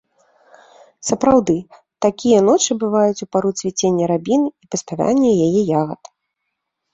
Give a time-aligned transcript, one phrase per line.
[1.09, 1.55] Сапраўды,
[2.05, 6.13] такія ночы бываюць у пару цвіцення рабіны і паспявання яе ягад.